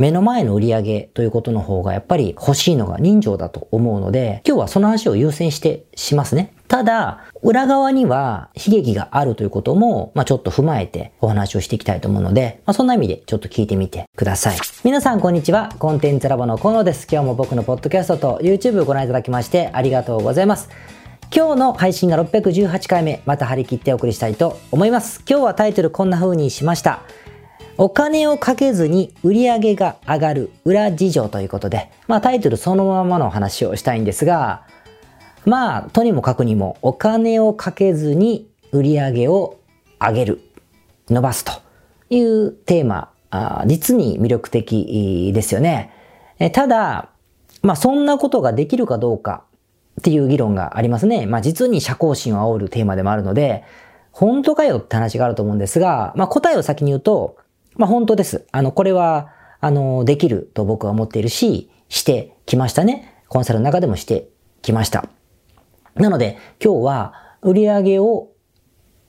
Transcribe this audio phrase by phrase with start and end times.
[0.00, 6.54] 目の前の売り上げということの方がやっぱり欲しいのが人情だと思うので、今日はその話を優先してしますね。
[6.68, 14.56] ただ、裏側には悲劇があるということも、まあ、ちょっと踏まえてお話をしていきたいと思うので、まあ、そんな意味でちょっと聞いてみてください。
[14.84, 15.74] 皆さんこんにちは。
[15.80, 17.08] コンテンツラボの河野です。
[17.10, 20.68] 今日も僕のポッドキャストと YouTube をご覧いただきましてありがとうございます。
[21.34, 25.24] 今日の配信が618回目、また張り切ってお送りしたいと思います。
[25.28, 27.02] 今日はタイトルこんな風にしました。
[27.80, 34.66] お金をかけずに売り上げが上がる裏事情ということで、まあタイトルそのままの話をしたいんですが、
[35.44, 39.60] まあとにもかくにもお金をかけずに売り上げを
[40.00, 40.40] 上げる、
[41.08, 41.52] 伸ばすと
[42.10, 45.92] いうテーマ、あ実に魅力的ですよね。
[46.40, 47.10] えただ、
[47.62, 49.44] まあそんなことができるかどうか
[50.00, 51.26] っていう議論がありますね。
[51.26, 53.62] まあ実に社交心を煽るテーマでもあるので、
[54.10, 57.36] 本当かよって話があると思うんですが、まあ答えを先に言うと、
[57.78, 58.46] まあ本当です。
[58.52, 63.22] あの、これは、あの、できると僕は思っているし、してきましたね。
[63.28, 64.28] コンサルの中でもして
[64.60, 65.08] きました。
[65.94, 68.28] なので、今日は売り上げを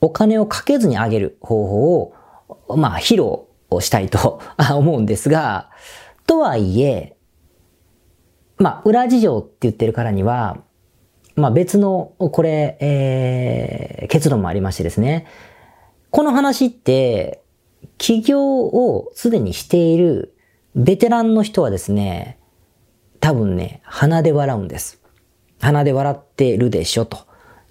[0.01, 2.13] お金をかけずに上げる方法
[2.67, 3.21] を、まあ、披露
[3.69, 4.41] をしたいと
[4.73, 5.69] 思うんですが、
[6.25, 7.15] とはいえ、
[8.57, 10.63] まあ、裏事情って言ってるからには、
[11.35, 15.25] まあ別の、これ、えー、結論もありましてですね。
[16.11, 17.43] この話って、
[17.97, 20.35] 起業をすでにしている
[20.75, 22.39] ベテランの人はですね、
[23.19, 25.01] 多分ね、鼻で笑うんです。
[25.59, 27.19] 鼻で笑ってるでしょ、と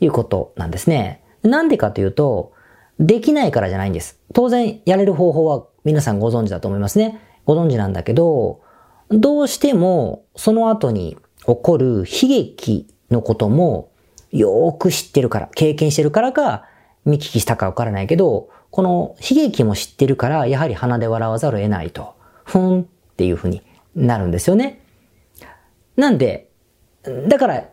[0.00, 1.22] いうことなんですね。
[1.42, 2.52] なんでかというと、
[2.98, 4.20] できないからじゃないんです。
[4.34, 7.20] 当然、やれる方法は皆さんご存知だと思いますね。
[7.44, 8.60] ご存知なんだけど、
[9.10, 13.90] どうしてもその後に起こる悲劇のことも
[14.30, 16.64] よーく知ってるから、経験してるからか
[17.08, 22.14] 見聞きしたかわからないけど、この悲劇も知ってるから、やはり鼻で笑わざるを得ないと、
[22.44, 22.84] ふんっ
[23.16, 23.62] ていうふうに
[23.94, 24.82] なるんですよね。
[25.96, 26.50] なんで、
[27.28, 27.64] だから、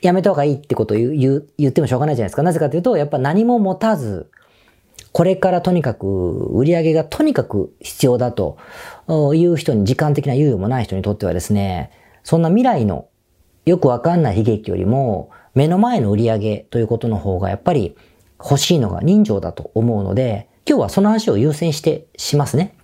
[0.00, 2.42] やめた方がいいってことを言う言ってもしょうがないじゃないですか。
[2.42, 4.30] なぜかというと、やっぱ何も持たず、
[5.12, 8.56] これからとにかく売り上げがとにかく必要だと
[9.34, 11.90] いう人に時間的な猶予もない人にとってはですね、
[12.24, 13.08] そんな未来の
[13.66, 17.94] よくわかんない悲劇よりも目の前の売り上げということの方がやっぱり
[18.42, 22.76] 欲しいのが人情だと思うので、今日はその話を優先してしますね。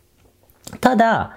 [0.80, 1.36] ただ、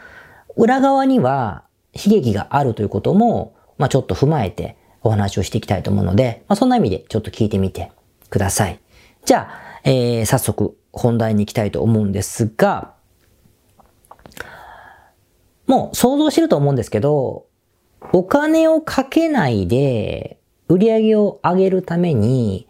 [0.55, 7.91] 裏側には悲劇があるということも、まあちょっと踏まえてお話をしていきたいと思うので、まあそんな意味でちょっと聞いてみて
[8.29, 8.79] ください。
[9.25, 12.93] じゃあ、えー、早速本題に行きたいと思うんですが、
[15.67, 17.45] もう想像してると思うんですけど、
[18.13, 22.67] お金をかけないで売り上げを上げるために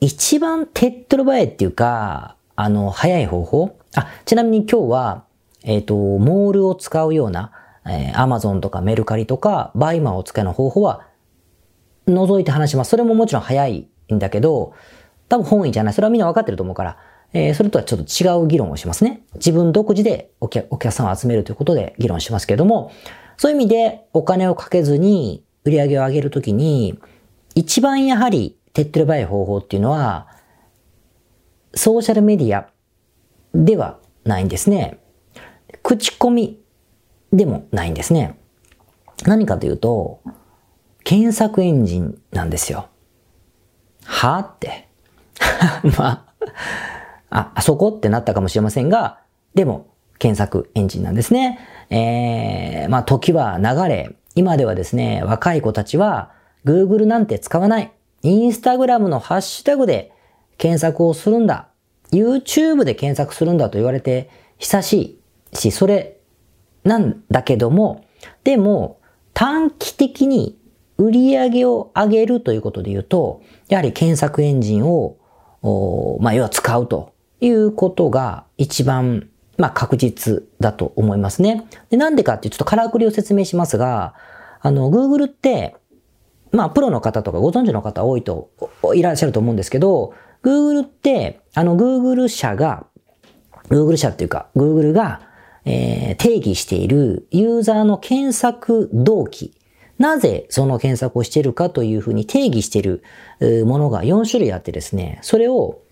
[0.00, 3.76] 一番手っ取り早いっていうか、あの、早い方法？
[3.94, 5.24] あ、ちなみに今日は、
[5.62, 7.52] えーっと、モールを使うような、
[7.86, 11.06] えー、Amazon とかメルカリとか、バイマーを使うの方法は、
[12.06, 12.90] 除いて話します。
[12.90, 14.74] それももちろん早いんだけど、
[15.28, 15.94] 多分本意じゃない。
[15.94, 16.96] それはみんなわかってると思うから、
[17.32, 19.22] えー、それとはちょっと違う議論をしますね。
[19.34, 22.90] 自分独自でお客お客さんを集めるということで議論しますけれども、
[23.36, 26.98] そういう意味でお金をかけずに売り上げを上げるときに、
[27.54, 30.28] 一番やはり手っ取り早い方法っていうのは、
[31.74, 32.68] ソーシャルメディア
[33.54, 34.98] ではないんですね。
[35.82, 36.60] 口コミ
[37.32, 38.38] でもないんですね。
[39.24, 40.20] 何かというと、
[41.04, 42.88] 検索エンジンなんですよ。
[44.04, 44.88] はあって。
[45.98, 46.26] ま
[47.30, 49.20] あ、あ、そこってなったかもしれませんが、
[49.54, 49.86] でも、
[50.18, 51.58] 検索エンジンなんですね。
[51.88, 56.32] えー、まあ、時は流れ、今ではですね、若い子たちは、
[56.64, 57.92] Google なんて使わない。
[58.22, 60.12] インスタグラムのハッシュタグで
[60.58, 61.68] 検索をするんだ。
[62.12, 65.18] YouTube で検索するんだと言われて久し
[65.52, 66.18] いし、それ
[66.84, 68.04] なんだけども、
[68.44, 69.00] でも
[69.32, 70.58] 短期的に
[70.98, 75.16] 売り上げを上げるということで言うと、やはり検索エンジンを、
[76.20, 81.66] まあ、要は使うということが一番、まあ、確実だと思いますね。
[81.88, 84.14] で、なんでかっていうちょっとからくりを説明しますが、
[84.60, 85.76] あの、Google って、
[86.52, 88.50] まあ、プロの方とかご存知の方多いと、
[88.94, 92.86] いらっしゃると思うんですけど、Google って、あの Google 社が、
[93.68, 95.20] Google 社っていうか、Google が、
[95.64, 99.54] えー、定義しているユーザーの検索動機。
[99.98, 103.04] なぜその検索をしているかというふうに定義している
[103.66, 105.82] ものが4種類あってですね、それを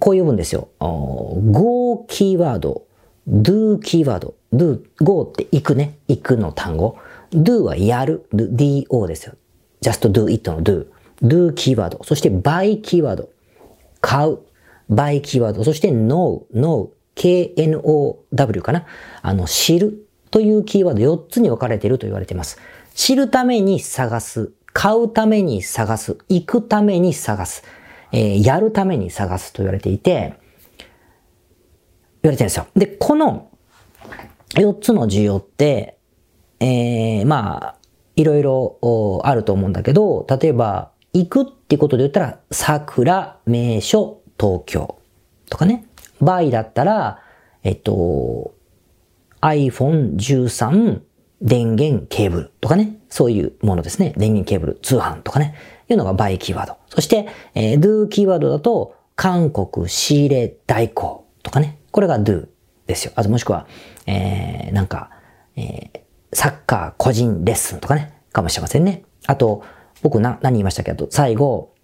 [0.00, 0.68] こう呼ぶんですよ。
[0.80, 2.82] go キーワード、
[3.28, 6.98] do キーワード、do、go って行くね、行くの単語。
[7.32, 9.34] Do はやる、do ですよ。
[9.82, 10.86] just do it の do。
[11.22, 12.02] do キーワード。
[12.04, 13.30] そして buy キーワード。
[14.00, 14.38] 買う。
[14.90, 15.64] buy キーワード。
[15.64, 18.86] そして know, know, k-n-o-w かな。
[19.22, 20.08] あの、知る。
[20.30, 22.58] というキーワード4つに分かれていると言われています。
[22.94, 27.62] 知るために探す、買うために探す、行くために探す、
[28.12, 30.34] えー、やるために探すと言われていて、
[32.22, 32.66] 言われてるんですよ。
[32.74, 33.50] で、この
[34.50, 35.97] 4つの需要って、
[36.60, 37.74] えー、まあ、
[38.16, 44.98] いろいろあると思うんだけど、例えば、行くってことで言ったら、桜、名所、東京
[45.50, 45.86] とかね。
[46.20, 47.22] 場合だったら、
[47.62, 48.54] えっと、
[49.40, 51.00] iPhone 13
[51.40, 52.98] 電源ケーブルとかね。
[53.08, 54.12] そういうものですね。
[54.16, 55.54] 電源ケーブル、通販とかね。
[55.88, 56.76] いうのがバイキーワード。
[56.88, 61.78] そして、えー、do キーワードだと、韓国仕入れ代行とかね。
[61.90, 62.48] これが do
[62.86, 63.12] ですよ。
[63.16, 63.66] あともしくは、
[64.06, 65.10] えー、なんか、
[65.56, 66.00] えー、
[66.32, 68.18] サッカー個人レッスンとかね。
[68.32, 69.04] かもしれませんね。
[69.26, 69.62] あと、
[70.02, 71.74] 僕な、何言いましたけど、最後、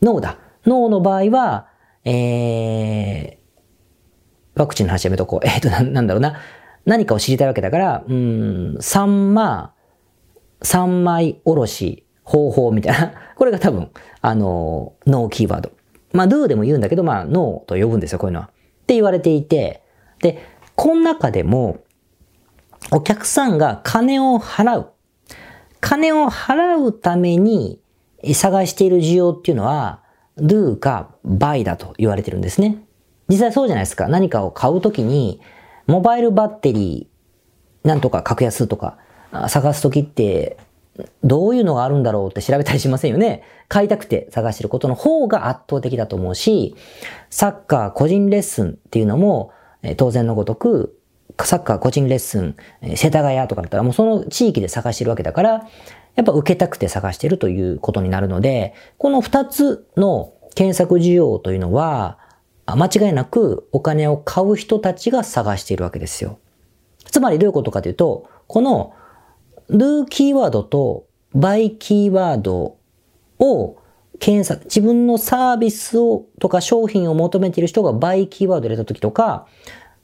[0.00, 0.38] 脳だ。
[0.66, 1.68] 脳の場合は、
[2.04, 5.46] えー、ワクチンの話やめとこう。
[5.46, 6.36] えっ、ー、とな、なんだろうな。
[6.84, 9.68] 何かを知りたいわけだから、うん、三枚、
[10.62, 13.12] 三枚おろし方法みたいな。
[13.36, 13.90] これが多分、
[14.20, 15.70] あの、脳キーワード。
[16.12, 18.46] まあ、do でも言うんだけど、まあ、脳と呼ぶんですよ、こういうのは。
[18.46, 19.82] って言われていて、
[20.20, 20.38] で、
[20.74, 21.78] この中でも、
[22.94, 24.90] お客さんが金を払う。
[25.80, 27.80] 金を払うために
[28.34, 30.02] 探している需要っていうのは、
[30.36, 32.84] do か buy だと言われてるんですね。
[33.28, 34.08] 実際そうじゃないですか。
[34.08, 35.40] 何かを買うときに、
[35.86, 38.98] モバイルバッテリー、なんとか格安とか
[39.48, 40.58] 探すときって、
[41.24, 43.42] どういうのがあるんだろうって調べたりしませんよね。
[43.68, 46.76] 買いたくて探してることの方が圧倒的だと思うし、
[47.30, 49.50] サッカー個人レッスンっていうのも、
[49.96, 50.98] 当然のごとく、
[51.46, 52.56] サッカー個人レッスン、
[52.96, 55.68] 世田谷とかだったらもうその地域で探してるわけだから、
[56.14, 62.18] やっぱ受けたくて探してるということになるので、この二つの検索需要というのは、
[62.66, 66.38] 間違いなくお金を買う人たちが探しているわけですよ。
[67.10, 68.94] つまりどういうことかというと、この
[69.70, 72.76] do キーワードと buy キーワード
[73.38, 73.76] を
[74.18, 79.46] 検索、自分のサービスをとか商品を求めている人が buy キーワード入れたときとか、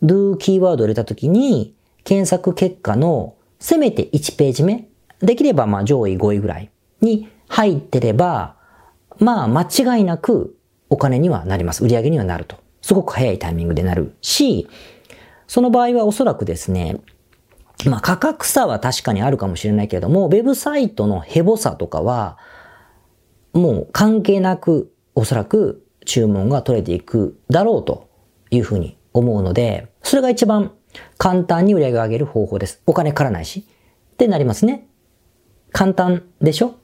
[0.03, 1.75] do キーワードを入れたときに、
[2.05, 4.89] 検索結果のせめて1ページ目、
[5.21, 8.56] できればまあ上位5位ぐらいに入ってれば、
[9.19, 10.56] まあ間違いなく
[10.91, 11.85] お金にはなります。
[11.85, 12.56] 売り上げにはなると。
[12.83, 14.69] すごく早いタイミングでなるし、
[15.47, 17.00] その場合はおそらくですね、
[17.87, 22.39] まあ価格差は確かにあるかもしれないけれども、ウェブサイトのヘボさとかは、
[23.53, 28.09] もう関係なくおそらく注文が取れていくだろうと
[28.50, 30.72] いうふうに思うので、それが一番
[31.16, 32.82] 簡単に売り上げを上げる方法です。
[32.87, 33.66] お金からないし。
[34.12, 34.88] ってなりますね。
[35.72, 36.75] 簡単でしょ？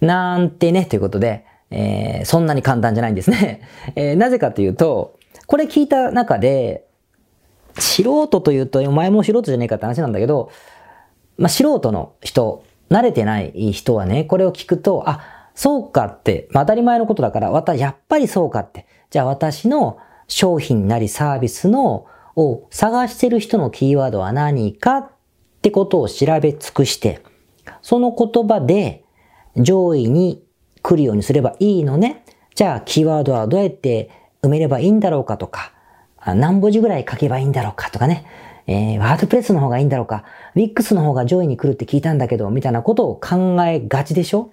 [0.00, 3.62] なんてね、ということで、えー、そんなに簡単じゃないんですね。
[3.94, 6.86] えー、なぜかというと、これ聞いた中で、
[7.78, 10.50] 素人というと、お前も素人じゃねえかって話なんだけど、
[11.38, 15.20] まあ、素人の人、慣れてない人はね、これを聞くと、あ、
[15.54, 18.86] そうかって、まあ、当たり前のことだから、わた、やっぱりそうかって。
[19.10, 19.98] じゃあ私の
[20.34, 25.10] 商品なりサービスの、を探してる人のキーワードは何かっ
[25.60, 27.20] てことを調べ尽くして、
[27.82, 29.04] その言葉で
[29.56, 30.42] 上位に
[30.80, 32.24] 来るようにすればいいのね。
[32.54, 34.10] じゃあ、キーワードはどうやって
[34.42, 35.72] 埋めればいいんだろうかとか、
[36.24, 38.24] 何文字ぐらい書けばいいんだろうかとかね。
[38.66, 40.24] えー、ワードプレスの方がいいんだろうか。
[40.54, 44.52] ウィックスの方が上位に来るって聞いたんだけど、みたいなことを考えがちでしょ？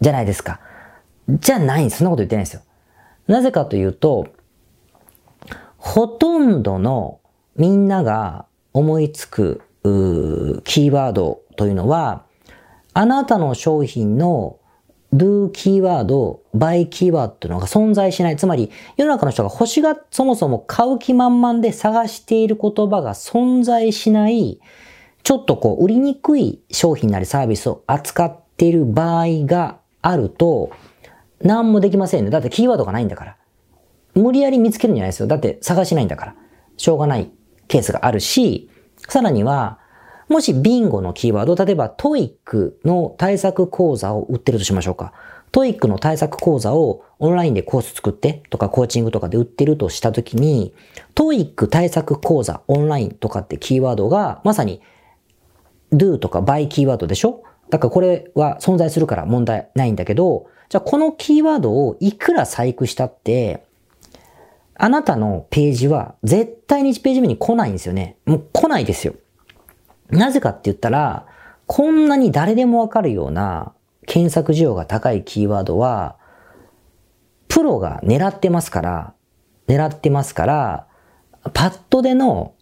[0.00, 0.60] じゃないですか。
[1.28, 2.62] じゃないそんなこと言ってないんですよ。
[3.28, 4.26] なぜかというと、
[5.76, 7.20] ほとんどの
[7.56, 9.62] みんなが思いつく
[10.64, 12.24] キーワードというのは、
[12.94, 14.58] あなたの商品の
[15.14, 18.36] do キーワード、buy キーワードというのが存在しない。
[18.36, 24.60] つまり、世の中の人が星がそもそも買う気満々で探している言葉が存在しない、
[25.22, 30.70] ちょっとこう、売りにくい商品なりサービスを扱っている場合があると、
[31.40, 32.30] 何もできませんね。
[32.30, 33.36] だってキーワードがないんだから。
[34.14, 35.26] 無理やり見つけるんじゃないですよ。
[35.26, 36.34] だって探しないんだから。
[36.76, 37.30] しょうがない
[37.68, 38.70] ケースがあるし、
[39.08, 39.78] さらには、
[40.28, 45.12] もしビンゴのキーワード、例えば TOEIC の対策講座を売ってるとしましょうか。
[45.50, 50.74] TOEIC の対策講座をオンラインでコース作ってとかコーチングとかで売ってるとしたときに、
[51.14, 54.82] TOEIC 対策講座オンラインとかってキーワードがまさに
[55.92, 57.42] do とか by キーワードでしょ？
[57.70, 63.64] だからこれは存在するから問題ないんだけど、じゃあこのキーワードをいくら細工したって、
[64.74, 68.16] あなたのページは絶対に1ページ目に来ないんですよね。
[68.26, 69.14] もう来ないですよ。
[70.10, 71.26] なぜかって言ったら、
[71.66, 73.74] こんなに誰でもわかるような
[74.06, 76.16] 検索需要が高いキーワードは、
[77.48, 79.14] プロが狙ってますから、
[79.66, 80.86] 狙ってますから、
[81.52, 82.54] パッドでの、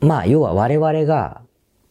[0.00, 1.42] まあ、要は我々が、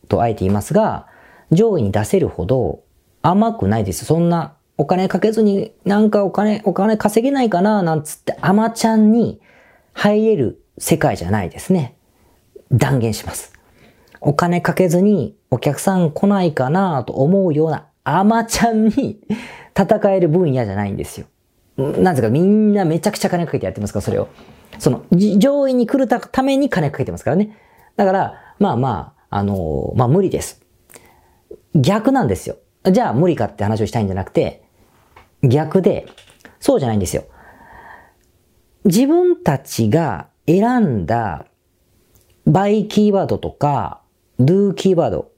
[0.07, 1.07] とあえて言いますが、
[1.51, 2.83] 上位に出せるほど
[3.21, 4.05] 甘くないです。
[4.05, 9.39] そんなお金かけずになんかお金、お金稼げないかななんつって甘ちゃんに
[9.93, 11.97] 入れる世界じゃないですね。
[12.71, 13.53] 断言します。
[14.21, 19.19] お金かけずにお客さん来ないかなと思うような甘ちゃんに
[19.77, 21.27] 戦える分野じゃないんですよ。
[21.77, 24.27] なんですか、みんなめちゃくちゃ金かけてやってますから、それを。
[24.79, 27.57] その、上位に来るために金かけてますからね。
[27.95, 30.64] だから、まあまあ、あのー、まあ無理です。
[31.75, 32.57] 逆なんですよ。
[32.89, 34.63] じゃあ無理かって話をしたいんじゃなくて、
[35.43, 36.07] 逆で、
[36.59, 37.25] そうじゃないんですよ。
[38.85, 41.45] 自分たちが選んだ
[42.47, 44.01] by キーワードとか
[44.39, 45.31] do キーワード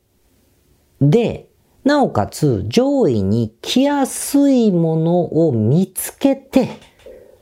[1.01, 1.47] で、
[1.83, 6.69] なおかつ上位に来やすいものを見つけて、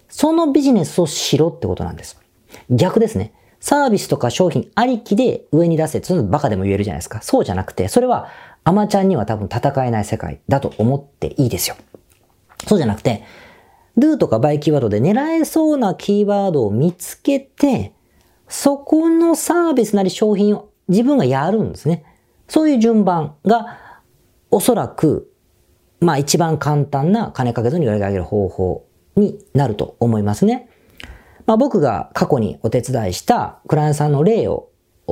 [0.08, 2.22] そのビジネスをしろってことなんです。
[2.70, 3.34] 逆ですね。
[3.60, 7.24] サービスとか商品ありきで上に出せっていうのバカでも言えるじゃないですか。
[7.24, 8.30] そうじゃなくて、それは
[8.66, 11.76] アマちゃんには多分戦えない世界だと思っていいですよ。
[12.68, 13.24] そうじゃなくて、
[13.96, 17.94] do とか by キーワードで狙えそうなキーワードを見つけて、
[18.48, 22.04] そこのサービスなり商品を自分がやるんですね。
[22.48, 24.02] そういう順番が
[24.50, 25.32] おそらく、
[26.00, 30.70] まあ一番簡単な金かけずに売り上げる方法になると思いますね。
[31.46, 34.70] まあ僕が過去にお手伝いしたクライアントさんの例を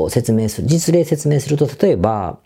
[0.10, 2.40] 説明する、実例説明すると、例えば、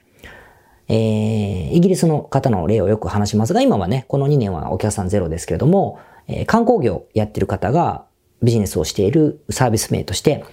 [0.90, 8.06] えー、イギリスの方の例をよく話しますが、今はね、この2年はお客さんゼロですけれども、えー、観光業やってる方が
[8.42, 10.46] ビジネスをしているサービス名として、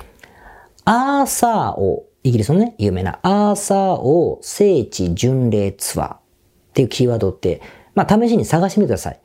[0.85, 6.21] アーサーを、イギリスのね、有名なアーサーを聖地巡礼ツアーっ
[6.73, 7.61] ていうキーワードって、
[7.95, 9.21] まあ試しに探してみてください。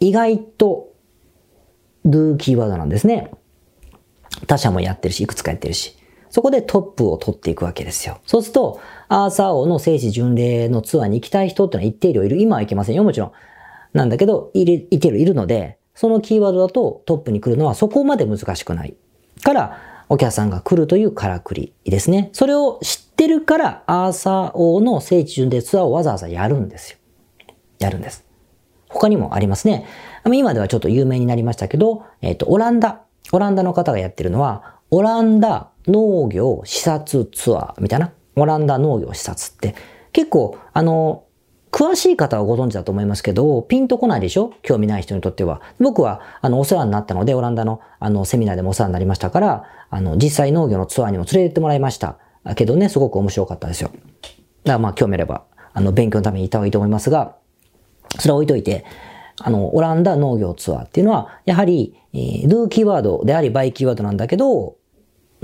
[0.00, 0.92] 意外と、
[2.06, 3.30] do キーワードなんですね。
[4.46, 5.96] 他社もやってるし、いくつかやってるし。
[6.34, 8.18] そこでトップを取っていくわけですよ。
[8.26, 12.38] そうすると、アーサー王の聖地巡礼のツアーに行きたい人ってのは一定量いる。
[12.38, 13.32] 今は行けませんよ、もちろん。
[13.92, 18.96] なんだけど、いる、いてる、いるので、そのキーワードだとトップに来るのはそこまで難しくない。
[19.44, 22.30] から、お客さんが来るというからくりですね。
[22.32, 26.98] それを知ってるから、アーサー王の聖地巡礼ツアーをわざわざやるんですよ。
[27.78, 28.24] やるんです。
[28.88, 29.86] 他にもありますね。
[30.32, 33.02] 今ではちょっと有名になりましたけど、えっ、ー、と、オランダ。
[33.30, 38.12] オランダの方がやってるのは、オランダ農業視察ツアーみたいな？
[38.36, 39.74] オランダ農業視察って。
[40.12, 41.24] 結構、あの、
[41.72, 44.52] 詳しい方はご存知だと思いますけど、ピンとこないでしょ？
[44.62, 45.60] 興味ない人にとっては。
[45.80, 52.18] 僕は、あの、お世話になったので、オランダの、あの、セミナーでもお世話になりましたから、あの、実際農業のツアーにも連れてってもらいました。
[52.54, 53.90] けどね、すごく面白かったですよ。
[53.90, 54.02] だか
[54.64, 57.34] らまあ、興味あれば、あの、勉強のために行った方がいいと思いますが、
[58.20, 58.84] それは置いといて、
[59.40, 64.76] あの、オランダ農業ツアーっていうのは、やはり、えー、do キーワードであり、バイキーワードなんだけど、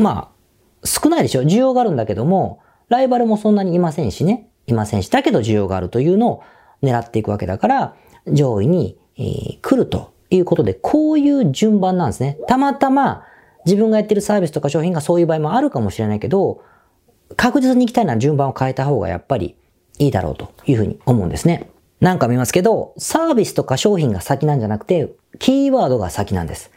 [0.00, 4.48] まあ、少ないでしょ需要があるんだけども、ライバルもそんなにいませんしね。
[4.66, 6.42] いませんし、だけど需要があるというのを
[6.82, 12.38] 狙っていくわけだから、上位に、えー、来るということで、こういう順番なんですね。
[12.48, 13.24] たまたま
[13.66, 16.62] 自分がやってるサービスとか商品がそういう場合もあるかもしれないけど、
[17.36, 19.54] 確実に行きたいなら順番を変えた方がやっぱり
[19.98, 21.70] いいだろうというふうに思うんですね。
[22.00, 26.70] なんか見ますけど、サービスとか商品が先なんじゃなくて、キーワードが先なんです。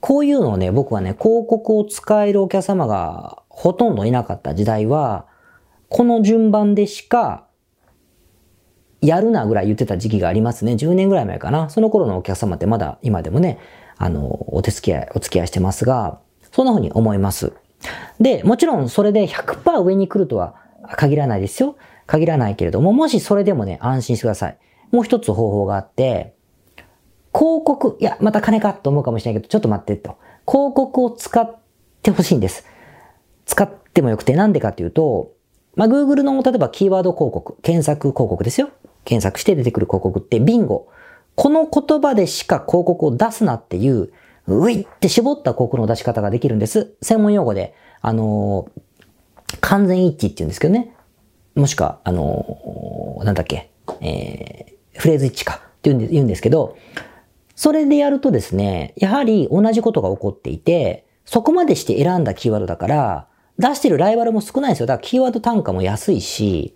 [0.00, 5.26] こういうのをね、僕はね、広告を使えるお客様がほとんどいなかった時代は、
[5.88, 7.46] この順番でしか、
[9.02, 10.72] やるなぐらい言ってた時期がありますね。
[10.72, 11.70] 10年ぐらい前かな。
[11.70, 13.58] その頃のお客様ってまだ今でもね、
[13.96, 16.20] あの、お手付き合い、お付き合いしてますが、
[16.52, 17.52] そんな風に思います。
[18.20, 20.54] で、もちろんそれで100%上に来るとは
[20.96, 21.76] 限らないですよ。
[22.06, 24.58] 限らないけれども、もしそれでもね、安心してください。
[24.90, 26.34] もう一つ方法があって、
[27.32, 30.18] 広告、いや、また金かと思うかもしれないけど、ちょっと待ってと。
[30.46, 31.58] 広告を使っ
[32.02, 32.64] てほしいんです。
[33.46, 35.32] 使ってもよくて、なんでかっていうと、
[35.76, 38.70] まあ、Google の例えばキーワード広告、検索広告ですよ。
[39.04, 40.88] 検索して出てくる広告ってビンゴ。
[41.36, 44.10] この言葉でしか広告を出すなっていう、
[44.46, 46.94] ういって絞った広告の出し方ができるんです。
[47.02, 50.94] 専門用語で、あのー、完全一致って言うんですけどね。
[51.54, 53.70] もしくは、あのー、なんだっけ、
[54.00, 56.76] えー、フレーズ一致かって言うんですけど、
[57.60, 64.86] それでやるとですね、やはり同じことが起こっていて、そこまでして選んだキーワードだから、出してるライバルも少ないですよ。
[64.86, 66.74] だからキーワード単価も安いし、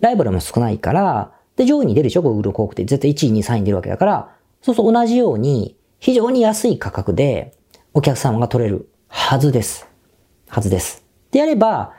[0.00, 7.52] ライバルも少ないから、で、上位に出るでしょ ?Google 広告って絶対1位、2位、3位に出るわけだから、そうそう同じように、非常に安い価格で
[7.92, 9.86] お客様が取れるはずです。
[10.48, 11.04] はずです。
[11.30, 11.92] でやれば、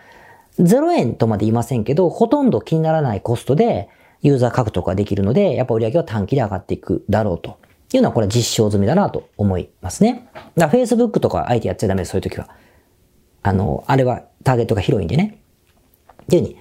[0.58, 3.90] 0円とまで言いませんけど、ほとんど気にならないコストで
[4.24, 7.60] ユーザー獲得ができるので、やっぱ売り上げは短期で上がっていくだろうと
[7.98, 10.30] いうのはこれは実証済みだなと思いますね。
[10.56, 12.50] だから Facebook とかあえてやっちゃダメです、そういう時は。
[13.42, 15.40] あの、あれはターゲットが広いんでね。
[16.24, 16.58] っていうふうに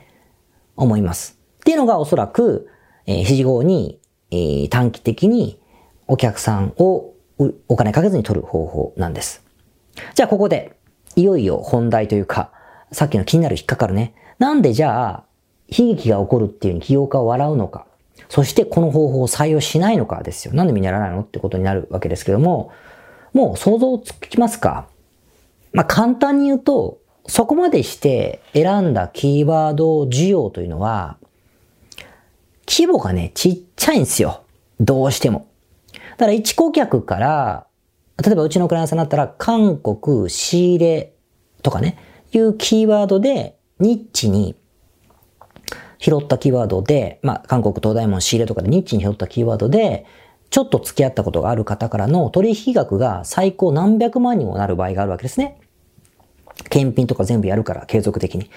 [0.77, 1.39] 思います。
[1.61, 2.69] っていうのがおそらく、
[3.07, 5.61] えー、指示後に、えー、短期的に
[6.09, 7.13] お客さんを
[7.69, 9.45] お金かけずに取る方法なんです。
[10.15, 10.77] じゃあここで、
[11.15, 12.51] いよいよ本題というか、
[12.91, 14.15] さっきの気になる引っかかるね。
[14.39, 15.25] なんでじゃあ、
[15.69, 17.87] 悲劇が起こるっていうに起業家を笑うのか？
[18.29, 20.55] そしてこの方法を採用しないのかですよ。
[20.55, 22.73] なんでみんなやらないのってことになるわけですけども、
[23.33, 24.87] もう想像つきますか？
[25.73, 31.17] まあ、簡単に言うと、そこまでして選んだキーワード需要というのは、
[32.69, 34.43] 規模がね、ちっちゃいんですよ。
[34.81, 35.47] どうしても。
[35.93, 37.67] だから一顧客から、
[38.23, 41.13] 例えばうちのクライアントさんだったら、韓国、仕入れ
[41.63, 41.97] とかね、
[42.33, 44.55] いうキーワードで、ニッチに
[46.03, 50.05] 拾ったキーワードで、まあ、韓国東大門仕入れとかでニッチに拾ったキーワードで、
[50.51, 55.61] ちょっと付き合ったことがある方からの取引額が最高何百万にもなる場合があるわけですね。
[56.69, 58.51] 検品とか全部やるから継続的に。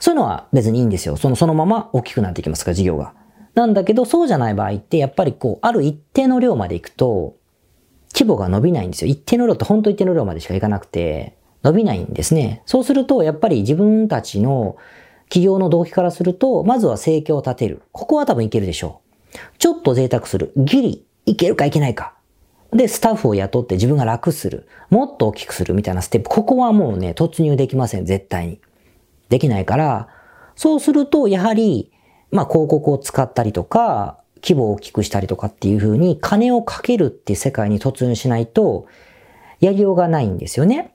[0.00, 1.16] そういうのは別にいいんですよ。
[1.16, 3.14] その、そのまま大きくなっていきますから、事業が。
[3.54, 7.36] なんだけど、そうじゃない場合って、やっぱりこう、ある一定の量まで行くと、
[8.12, 9.10] 規模が伸びないんですよ。
[9.10, 12.62] 一定の量って本当一定の量までしか行かなくて、伸びないんですね。
[12.66, 14.76] そうすると、やっぱり自分たちの
[15.30, 17.82] 企業の動機からすると、まずは生計を立てる。
[17.92, 19.00] ここは多分いけるでしょ
[19.32, 19.38] う。
[19.58, 20.52] ちょっと贅沢する。
[20.56, 22.14] ギリ、いけるかいけないか。
[22.72, 24.66] で、スタッフを雇って自分が楽する。
[24.90, 26.28] もっと大きくするみたいなステップ。
[26.28, 28.04] ここはもうね、突入できません。
[28.04, 28.60] 絶対に。
[29.28, 30.08] できないから、
[30.56, 31.92] そうすると、やはり、
[32.32, 38.86] まあ、広告を使ったりとか、規模を大きくしたりとかっていう風に、金をかけるっていう世界に突入しないと、
[39.60, 40.92] やりようがないんですよね。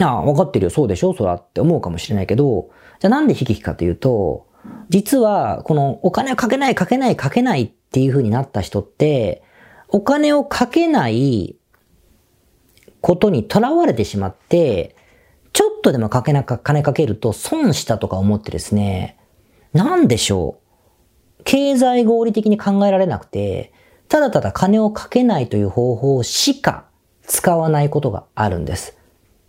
[0.00, 4.46] ああ、分かってるよ、そうでしょ、そらって思うかもしれないけど、じゃあなんで悲劇かというと、
[4.88, 9.42] 実は、このお金をかけない、かけない、かけないっていう風になった人って、
[9.88, 11.56] お金をかけない
[13.00, 14.94] ことにとらわれてしまって、
[15.52, 19.16] ちょっとでもかけなか、金かけると損したとか思ってですね、
[19.72, 20.58] なんでしょ
[21.40, 21.44] う？
[21.44, 23.72] 経済合理的に考えられなくて、
[24.08, 26.86] ただただ金をかけないという方法しか
[27.22, 28.97] 使わないことがあるんです。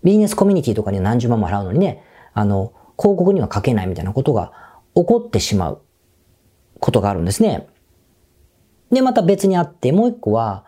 [0.04, 4.52] ビジネスコミュニティとかには何十万も払うのにね、あの、広告にはかけないみたいなことが
[4.96, 5.82] 起こってしまう
[6.80, 7.68] ことがあるんですね。
[8.92, 10.66] で、また別にあって、もう一個は、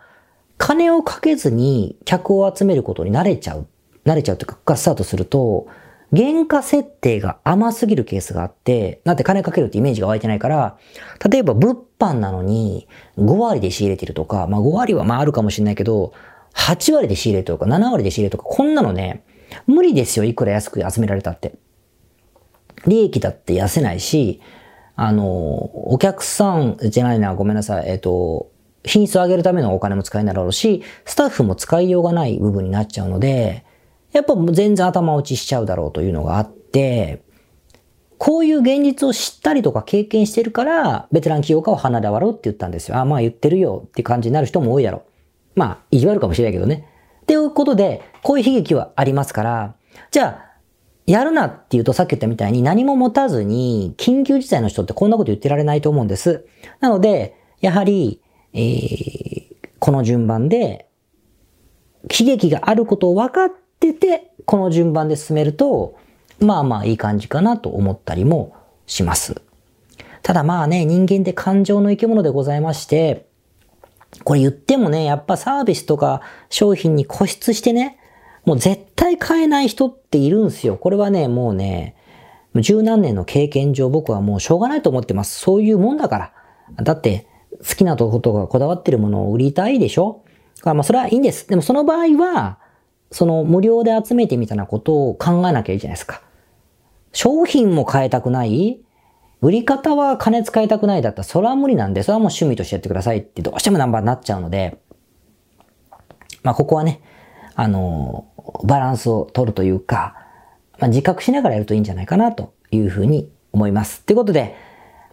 [0.58, 3.66] 金をかけずに客を集めることに慣れちゃう。
[4.04, 5.66] 慣れちゃうというか、ここからスタートすると、
[6.14, 10.78] 原価設定が甘すぎるケースがあって、だって金かけるってイメージが湧いてないから、
[11.26, 16.12] 例えば物販なのに5割で仕入れてるとか、まあ5割はまああるかもしれないけど、
[16.54, 19.24] 8割で仕入れとか7割で仕入れとか、こんなのね、
[19.66, 21.54] 無理ですよ、いくら安く集められたって。
[22.86, 24.40] 利益だって痩せないし、
[24.96, 25.24] あの、
[25.92, 27.88] お客さんじゃないな、ごめんなさい。
[27.88, 28.50] えっ、と、
[28.84, 33.64] 品質を上げるためのお金も使いになるし、スタッフも使いようがない部分になっちゃうので、
[34.12, 37.22] やっぱ全然頭打ちしちゃうだろうというのがあって、
[38.18, 42.98] こういう現実を知ったりとか経験してるから、ベテラン起業家を離れわろうって言ったんですよ。
[42.98, 45.11] あ、まあ言ってるよって感じになる人も多いだろう。
[45.54, 46.88] まあ、意地悪かもしれないけどね。
[47.22, 49.74] っていうことで、こういう悲劇はありますから、
[50.10, 50.52] じゃあ、
[51.06, 56.46] やるなって言うとさっき言ったみたいに何も持たずに緊急事態の人ってこんなこと言ってられないと思うんです。
[56.80, 58.20] なので、やはり、
[58.52, 60.88] えー、この順番で
[62.04, 65.96] 悲劇があることを分かってて、この順番で進めると、
[66.40, 68.54] まあまあいい感じかなと思ったりも
[68.86, 69.42] します。
[70.22, 73.26] ただまあね、人間って感情の生き物でございまして、
[74.24, 76.20] これ言ってもね、やっぱサービスとか
[76.50, 77.98] 商品に固執してね、
[78.44, 80.76] もう絶対買えない人っているんですよ。
[80.76, 81.96] これはね、もうね、
[82.56, 85.38] 十何年の経験上僕はもうしょうがないと思ってます。
[85.38, 86.32] そういうもんだか
[86.76, 86.84] ら。
[86.84, 87.26] だって、
[87.66, 90.24] 好きなとことかこだわってるものを売りたいでしょ
[90.64, 91.48] まあそれはいいんです。
[91.48, 92.58] でもその場合は、
[93.10, 96.22] その無料で集めてみたいなことを考えなきゃいいじゃないですか。
[97.12, 98.80] 商品も変えたくない
[99.42, 104.78] 売り方は金使いたくないだったらそれは無理なんで、それはもう趣味としてやってくださいってどうしてもナンバーになっちゃうので、
[106.42, 107.02] まあここはね、
[107.54, 108.28] あの、
[108.64, 110.16] バランスを取るというか、
[110.78, 114.02] まあ、自覚しながらやるといいんじゃないかなというふうに思います。
[114.02, 114.56] ということで、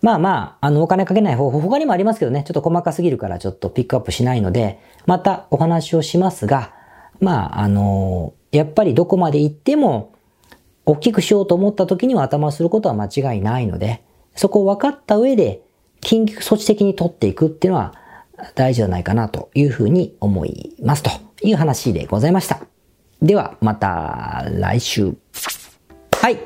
[0.01, 6.73] まあまあ、あの、お金かけない方法、他にもありますけどね、ちょっと細かすぎるからちょっとピックアップしないので、またお話をしますが、
[7.19, 10.13] まあ、あの、やっぱりどこまで行っても、
[10.85, 14.03] 大きくしようと思った時には頭をすることは間違いないので、
[14.35, 15.61] そこを分かった上で、
[16.01, 17.93] 緊急措置的に取っていくっていうのは
[18.55, 21.11] 大事じゃないかなというふうに思いますと
[21.43, 22.61] いう話でございました。
[23.21, 25.13] では、また来週。
[26.21, 26.39] はい。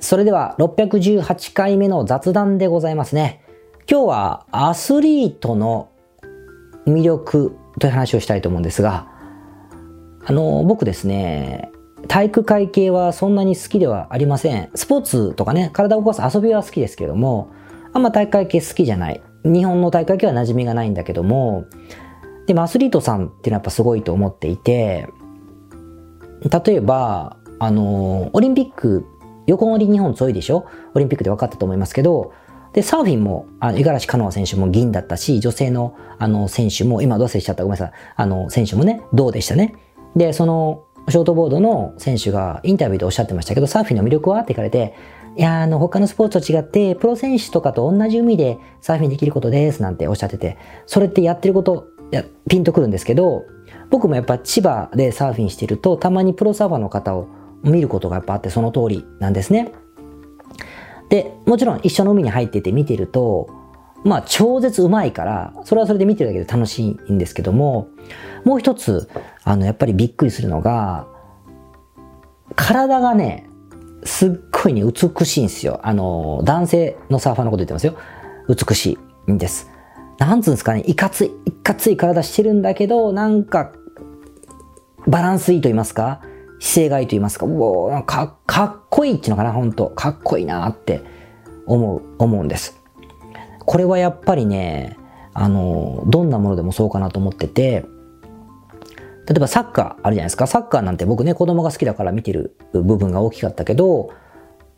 [0.00, 3.44] それでは、618回目の雑談でございますね。
[3.90, 5.90] 今日はアスリートの
[6.86, 9.08] 魅力という話をしたいと思うんですが、
[10.24, 11.71] あの、僕ですね、
[12.08, 14.70] 体育会系はそんなに好きではありません。
[14.74, 17.50] スポーツとかね、体を動かす遊びは好きですけども、
[17.92, 19.22] あんま体育会系好きじゃない。
[19.44, 21.64] 日本の体育会系は馴染みがないんだけども、
[22.46, 25.08] でもアスリートさんっていうのはやっぱすごいと思っていて、
[26.66, 29.06] 例えば、あの、オリンピック、
[29.46, 30.66] 横乗り日本強いでしょ？
[30.94, 32.32] オリンピックで分かったと思いますけど、
[32.72, 39.74] で、サーフィンも、あの、五十嵐カノア選手も銀だったし、女性の、あの、選手も、今どうせしちゃった、ごめんなさい、あの、選手もね、銅でしたね。
[40.16, 44.94] で、その、ショートボードの選手がインタビューでおっしゃってましたけど、サーフィンの魅力はって聞かれて、
[45.36, 53.44] いや、あの、他のスポーツと違って、プロ選手とかと同じ海でサーフィンできることです、なんておっしゃってて、それってやってること、やピンとくるんですけど、
[53.90, 57.28] 僕もやっぱ千葉でサーフィンしてると、たまにプロサーファーの方を
[57.62, 59.72] 見ることがやっぱあって、その通りなんですね。
[61.08, 63.48] で、もちろん一緒の海に入ってて見てると、
[64.04, 67.88] まあ超絶うまいから、それはそれで見てるだけで楽しいんですけども、
[68.44, 69.08] もう一つ、
[69.44, 71.06] あの、やっぱりびっくりするのが、
[72.54, 73.48] 体がね、
[74.04, 75.80] すっごいね、美しいんですよ。
[75.82, 77.96] あの、男性のサーファーのこと言ってますよ。
[78.48, 79.70] 美しいんです。
[80.18, 83.72] なんつうんですかね、いかつい、いかつい体してるんだけど、なんか、
[85.06, 86.20] バランスいいと言いますか、
[86.60, 91.02] 姿勢がいいと言いますか、うおかかっこいいっていうのかな、本当かっこいいなって
[91.66, 92.80] 思う、思うんです。
[93.58, 94.96] これはやっぱりね、
[95.34, 97.84] あの、どんなものでもそうかなと思ってて、
[99.28, 100.46] 例えばサッカーあるじゃないですか。
[100.46, 104.10] サッカーなんて僕ね、子供が好きだから見てる部分が大きかったけど、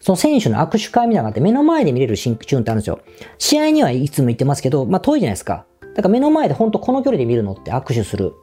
[0.01, 3.01] その選手の握手会みたいなのって目の前で見れる新チューンってあるんですよ。
[3.39, 5.65] 試合にはいつも行ってますけど、まあ遠いじゃないですか。
[5.95, 8.35] だから目の前で本当この距離で見るのって握手する、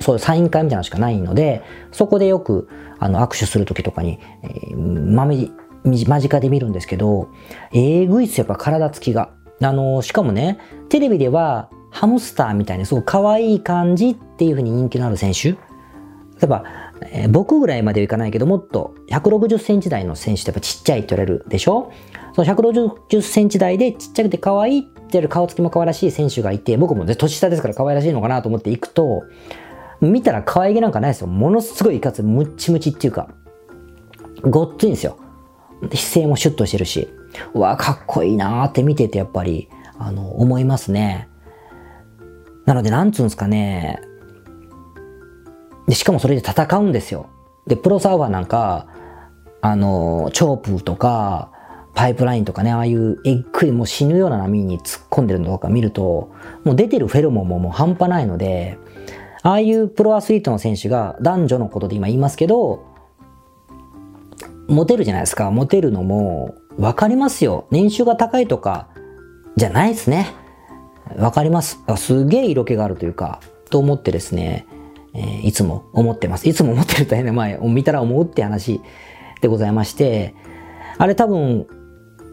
[0.00, 2.68] そういうサイン会みたいなのしかないので、そこでよく
[3.00, 5.48] あの握手する時とかに、えー、まめ、
[5.84, 7.28] 間近で見るんですけど、
[7.72, 9.30] えぐいっすよ、やっぱ体つきが。
[9.60, 15.50] あの、しかもね、テレビではハムスターみたいにすごく可愛い感じっていう風に人気のある選手。
[15.50, 15.56] 例
[16.44, 16.64] えば、
[17.10, 21.90] えー、僕ぐらいまではいかないけど、もっと160センチ台の選手ってやっぱちっちゃいって言われるでしょ？
[22.34, 29.24] その160センチ台でちっちゃくて可愛いって言われる顔つきも可愛らしい選手がいて、僕もね、年下ですから可愛らしいのかなと思って行くと、
[30.00, 31.26] 見たら可愛げなんかないですよ。
[31.26, 33.28] ものすごいいかつ、ムッチムチっていうか、
[34.42, 35.18] ごっついんですよ。
[35.92, 37.08] 姿勢もシュッとしてるし、
[37.54, 41.28] うわ、かっこいいなーって見ててやっぱり、あの、思いますね。
[42.68, 43.98] なので、なんつうんですかね。
[45.86, 47.30] で、しかもそれで戦うんですよ。
[47.66, 48.88] で、プロサーファーなんか、
[49.62, 51.50] あの、チョープとか、
[51.94, 56.30] パイプラインとかね、ああいうえっくいもう死ぬような波に突っ込んでるのとか見ると、
[56.62, 58.76] もう出てるフェロモンももう半端ないので、
[59.42, 62.84] ああいうプロアスリートの選手が男女のことで今言いますけど、
[64.68, 65.50] モテるじゃないですか。
[65.50, 67.66] モテるのもわかりますよ。
[67.70, 68.88] 年収が高いとか
[69.56, 70.34] じゃないですね。
[71.16, 71.80] わかります。
[71.96, 73.40] すげえ色気があるというか、
[73.70, 74.66] と思ってですね、
[75.14, 76.48] えー、いつも思ってます。
[76.48, 78.80] いつも思ってると変な前、見たら思うって話
[79.40, 80.34] でございまして、
[80.98, 81.66] あれ多分、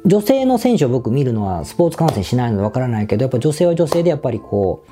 [0.06, 4.86] 女性の選手を僕見るのはスポーツ観戦しないのでわからないけど、やっぱ女性は女性でやっぱりこ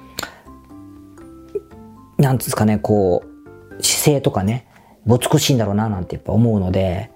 [2.17, 4.67] う、なんですかね、こう、姿勢とかね、
[5.05, 7.11] 美しいんだろうななんてやっぱ思うので、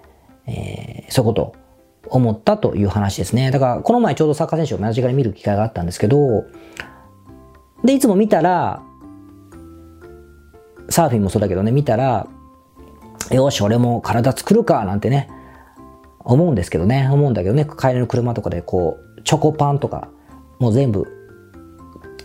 [0.46, 1.56] えー、そういうこと
[2.12, 3.52] 思ったという話ですね。
[3.52, 6.46] だから、この前ちょうどサッカー選手を間近に見る機会があったんですけど、
[7.84, 8.82] で、いつも見たら、
[10.90, 12.28] サーフィンもそうだけどね、見たら、
[13.32, 15.30] よし、俺も体作るか、なんてね、
[16.20, 20.10] 思うんですけどね、思うんだけどね、帰りの車とかでこう、チョコパンとか、
[20.60, 21.08] もう全部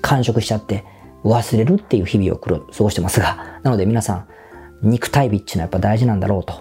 [0.00, 0.84] 完食しちゃって、
[1.24, 4.26] 忘れるっていう日々を過ごしてますが、なので皆さん、
[4.82, 6.54] 肉体美っていうのはやっぱ大事なんだろうと、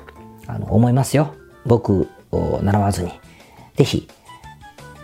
[0.47, 1.34] あの、思いますよ。
[1.65, 3.12] 僕習わずに、
[3.76, 4.08] ぜひ、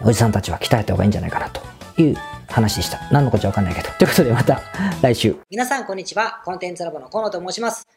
[0.04, 1.62] おじさんたちは鍛えた方がいいんじゃないかなと
[2.02, 2.16] いう
[2.48, 3.00] 話でした。
[3.12, 3.90] 何のこっちゃわかんないけど。
[3.98, 4.62] ということでまた
[5.02, 5.36] 来週。
[5.50, 6.42] 皆さんこんにちは。
[6.46, 7.97] コンテンツラボの河野と申します。